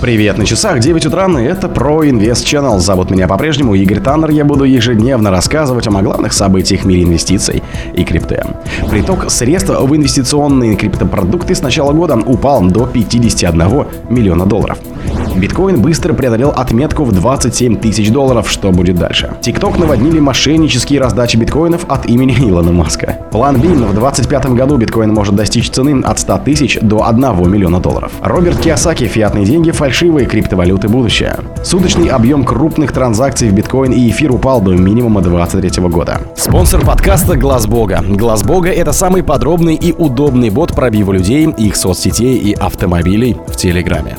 [0.00, 2.78] Привет на часах, 9 утра, и это про Инвест Channel.
[2.78, 4.30] Зовут меня по-прежнему Игорь Таннер.
[4.30, 7.62] Я буду ежедневно рассказывать о главных событиях в мире инвестиций
[7.92, 8.42] и крипты.
[8.88, 14.78] Приток средств в инвестиционные криптопродукты с начала года упал до 51 миллиона долларов.
[15.36, 18.50] Биткоин быстро преодолел отметку в 27 тысяч долларов.
[18.50, 19.34] Что будет дальше?
[19.40, 23.18] ТикТок наводнили мошеннические раздачи биткоинов от имени Илона Маска.
[23.30, 27.80] План B в 2025 году биткоин может достичь цены от 100 тысяч до 1 миллиона
[27.80, 28.12] долларов.
[28.22, 29.89] Роберт Киосаки, фиатные деньги, фальшивые
[30.26, 31.36] криптовалюты будущее.
[31.62, 36.20] Суточный объем крупных транзакций в биткоин и эфир упал до минимума 2023 года.
[36.36, 38.02] Спонсор подкаста Глаз Бога.
[38.06, 43.56] Глаз Бога это самый подробный и удобный бот пробива людей, их соцсетей и автомобилей в
[43.56, 44.16] Телеграме.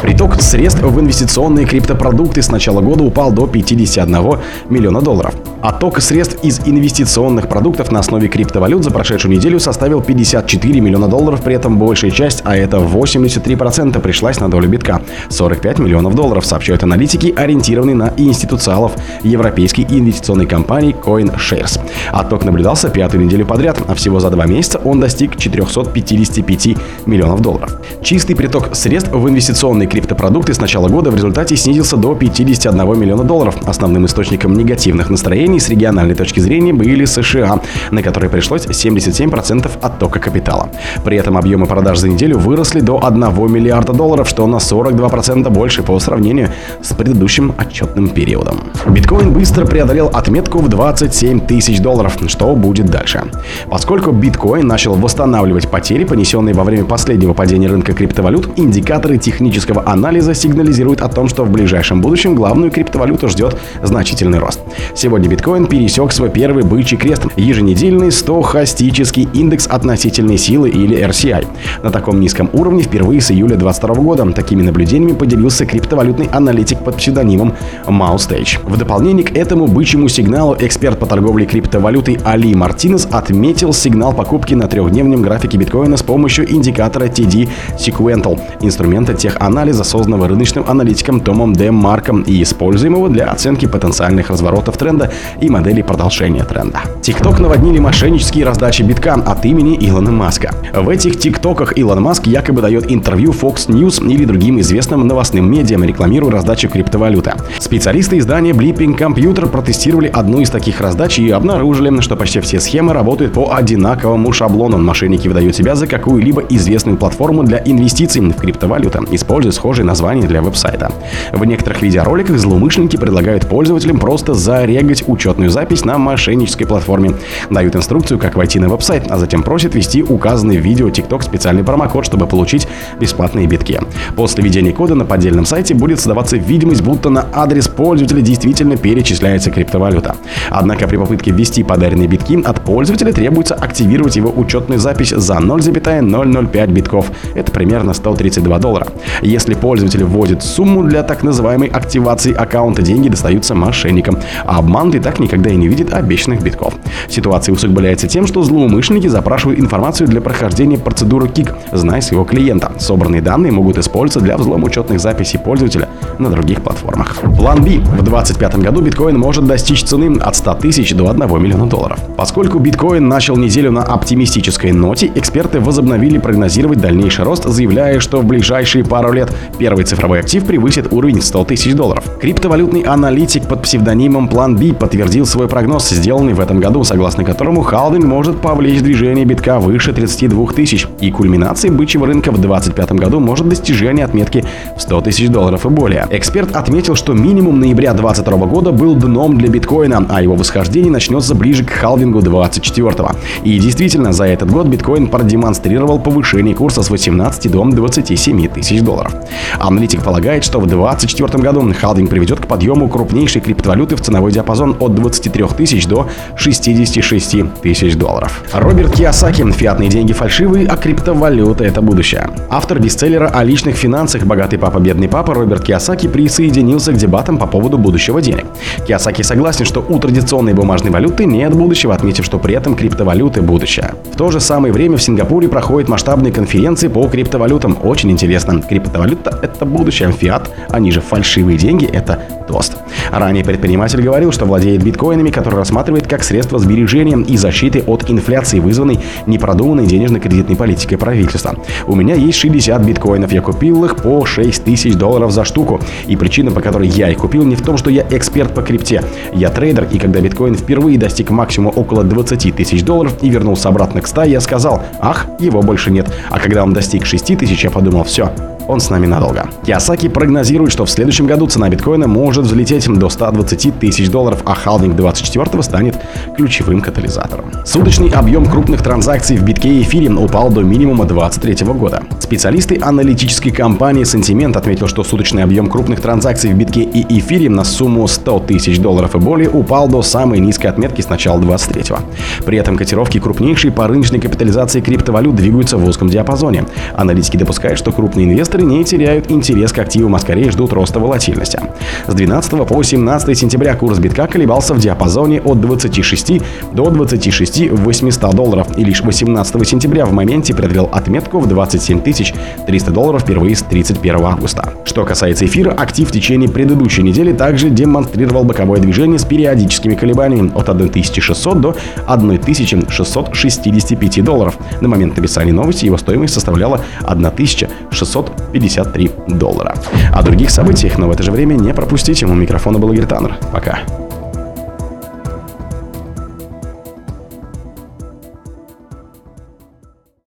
[0.00, 4.38] Приток средств в инвестиционные криптопродукты с начала года упал до 51
[4.68, 5.34] миллиона долларов.
[5.64, 11.40] Отток средств из инвестиционных продуктов на основе криптовалют за прошедшую неделю составил 54 миллиона долларов,
[11.40, 15.00] при этом большая часть, а это 83% пришлась на долю битка.
[15.30, 21.80] 45 миллионов долларов, сообщают аналитики, ориентированные на институциалов европейской инвестиционной компании CoinShares.
[22.12, 27.80] Отток наблюдался пятую неделю подряд, а всего за два месяца он достиг 455 миллионов долларов.
[28.02, 33.24] Чистый приток средств в инвестиционные криптопродукты с начала года в результате снизился до 51 миллиона
[33.24, 33.56] долларов.
[33.64, 37.60] Основным источником негативных настроений компаний с региональной точки зрения были США,
[37.90, 40.68] на которые пришлось 77% оттока капитала.
[41.04, 43.20] При этом объемы продаж за неделю выросли до 1
[43.52, 46.48] миллиарда долларов, что на 42% больше по сравнению
[46.82, 48.56] с предыдущим отчетным периодом.
[48.86, 52.16] Биткоин быстро преодолел отметку в 27 тысяч долларов.
[52.26, 53.22] Что будет дальше?
[53.70, 60.34] Поскольку биткоин начал восстанавливать потери, понесенные во время последнего падения рынка криптовалют, индикаторы технического анализа
[60.34, 64.60] сигнализируют о том, что в ближайшем будущем главную криптовалюту ждет значительный рост.
[64.94, 71.46] Сегодня биткоин биткоин пересек свой первый бычий крест– еженедельный стохастический индекс относительной силы или RCI.
[71.82, 76.96] На таком низком уровне впервые с июля 2022 года такими наблюдениями поделился криптовалютный аналитик под
[76.96, 77.52] псевдонимом
[77.86, 78.56] Маустейдж.
[78.62, 84.54] В дополнение к этому бычьему сигналу эксперт по торговле криптовалютой Али Мартинес отметил сигнал покупки
[84.54, 91.52] на трехдневном графике биткоина с помощью индикатора TD Sequential, инструмента теханализа, созданного рыночным аналитиком Томом
[91.52, 91.70] Д.
[91.70, 96.80] Марком и используемого для оценки потенциальных разворотов тренда и моделей продолжения тренда.
[97.02, 100.54] TikTok наводнили мошеннические раздачи битка от имени Илона Маска.
[100.72, 105.84] В этих ТикТоках Илон Маск якобы дает интервью Fox News или другим известным новостным медиам,
[105.84, 107.32] рекламируя раздачу криптовалюты.
[107.58, 112.92] Специалисты издания Blipping Computer протестировали одну из таких раздач и обнаружили, что почти все схемы
[112.92, 114.78] работают по одинаковому шаблону.
[114.78, 120.40] Мошенники выдают себя за какую-либо известную платформу для инвестиций в криптовалюту, используя схожие названия для
[120.40, 120.92] веб-сайта.
[121.32, 127.14] В некоторых видеороликах злоумышленники предлагают пользователям просто зарегать учет учетную запись на мошеннической платформе.
[127.50, 131.64] Дают инструкцию, как войти на веб-сайт, а затем просят ввести указанный в видео TikTok специальный
[131.64, 132.68] промокод, чтобы получить
[133.00, 133.80] бесплатные битки.
[134.16, 139.50] После введения кода на поддельном сайте будет создаваться видимость, будто на адрес пользователя действительно перечисляется
[139.50, 140.16] криптовалюта.
[140.50, 146.70] Однако при попытке ввести подаренные битки от пользователя требуется активировать его учетную запись за 0,005
[146.70, 147.10] битков.
[147.34, 148.88] Это примерно 132 доллара.
[149.22, 154.18] Если пользователь вводит сумму для так называемой активации аккаунта, деньги достаются мошенникам.
[154.44, 156.74] А обманутый так никогда и не видит обещанных битков.
[157.08, 162.72] Ситуация усугубляется тем, что злоумышленники запрашивают информацию для прохождения процедуры КИК, зная своего клиента.
[162.78, 165.88] Собранные данные могут использоваться для взлома учетных записей пользователя
[166.18, 167.16] на других платформах.
[167.36, 167.78] План B.
[167.80, 171.98] В 2025 году биткоин может достичь цены от 100 тысяч до 1 миллиона долларов.
[172.16, 178.24] Поскольку биткоин начал неделю на оптимистической ноте, эксперты возобновили прогнозировать дальнейший рост, заявляя, что в
[178.24, 182.04] ближайшие пару лет первый цифровой актив превысит уровень 100 тысяч долларов.
[182.20, 187.24] Криптовалютный аналитик под псевдонимом План B подтвердил подтвердил свой прогноз, сделанный в этом году, согласно
[187.24, 192.92] которому халдинг может повлечь движение битка выше 32 тысяч, и кульминацией бычьего рынка в 2025
[192.92, 194.44] году может достижение отметки
[194.76, 196.06] в 100 тысяч долларов и более.
[196.10, 201.34] Эксперт отметил, что минимум ноября 2022 года был дном для биткоина, а его восхождение начнется
[201.34, 203.08] ближе к халвингу 2024.
[203.42, 209.12] И действительно, за этот год биткоин продемонстрировал повышение курса с 18 до 27 тысяч долларов.
[209.58, 214.76] Аналитик полагает, что в 2024 году халвинг приведет к подъему крупнейшей криптовалюты в ценовой диапазон
[214.84, 218.42] от 23 тысяч до 66 тысяч долларов.
[218.52, 222.30] Роберт Киосаки «Фиатные деньги фальшивые, а криптовалюта– это будущее».
[222.50, 227.46] Автор бестселлера о личных финансах «Богатый папа, бедный папа» Роберт Киосаки присоединился к дебатам по
[227.46, 228.46] поводу будущего денег.
[228.86, 233.94] Киосаки согласен, что у традиционной бумажной валюты нет будущего, отметив, что при этом криптовалюты– будущее.
[234.12, 238.62] В то же самое время в Сингапуре проходят масштабные конференции по криптовалютам очень интересно.
[238.62, 242.76] Криптовалюта– это будущее, фиат, они же фальшивые деньги– это тост.
[243.10, 248.60] Ранее предприниматель говорил, что владеет биткоинами, которые рассматривает как средство сбережения и защиты от инфляции,
[248.60, 251.56] вызванной непродуманной денежно-кредитной политикой правительства.
[251.86, 255.80] У меня есть 60 биткоинов, я купил их по 6 тысяч долларов за штуку.
[256.06, 259.02] И причина, по которой я их купил, не в том, что я эксперт по крипте.
[259.32, 264.00] Я трейдер, и когда биткоин впервые достиг максимума около 20 тысяч долларов и вернулся обратно
[264.00, 266.12] к 100, я сказал, ах, его больше нет.
[266.30, 268.30] А когда он достиг 6 тысяч, я подумал, все,
[268.68, 269.48] он с нами надолго.
[269.66, 274.54] Киосаки прогнозирует, что в следующем году цена биткоина может взлететь до 120 тысяч долларов, а
[274.54, 275.96] халвинг 24 станет
[276.36, 277.46] ключевым катализатором.
[277.64, 282.02] Суточный объем крупных транзакций в битке и эфире упал до минимума 2023 года.
[282.20, 287.64] Специалисты аналитической компании Sentiment отметил, что суточный объем крупных транзакций в битке и эфире на
[287.64, 292.00] сумму 100 тысяч долларов и более упал до самой низкой отметки с начала 23 -го.
[292.44, 296.64] При этом котировки крупнейшей по рыночной капитализации криптовалют двигаются в узком диапазоне.
[296.94, 301.00] Аналитики допускают, что крупные инвесторы инвесторы не теряют интерес к активам, а скорее ждут роста
[301.00, 301.60] волатильности.
[302.06, 306.40] С 12 по 17 сентября курс битка колебался в диапазоне от 26
[306.72, 312.90] до 26 800 долларов и лишь 18 сентября в моменте преодолел отметку в 27 300
[312.90, 314.72] долларов впервые с 31 августа.
[314.84, 320.52] Что касается эфира, актив в течение предыдущей недели также демонстрировал боковое движение с периодическими колебаниями
[320.54, 324.56] от 1600 до 1665 долларов.
[324.80, 329.74] На момент написания новости его стоимость составляла 1600 53 доллара.
[330.12, 332.26] О других событиях, но в это же время не пропустите.
[332.26, 333.36] У микрофона был Игорь Таннер.
[333.52, 333.80] Пока.